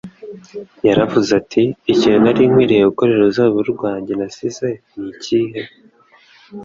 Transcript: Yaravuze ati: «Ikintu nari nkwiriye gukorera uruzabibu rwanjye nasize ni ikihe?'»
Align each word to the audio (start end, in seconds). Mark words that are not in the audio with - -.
Yaravuze 0.87 1.29
ati: 1.41 1.63
«Ikintu 1.93 2.19
nari 2.23 2.41
nkwiriye 2.49 2.83
gukorera 2.89 3.19
uruzabibu 3.21 3.61
rwanjye 3.73 4.13
nasize 4.19 4.67
ni 4.97 5.07
ikihe?'» 5.13 5.65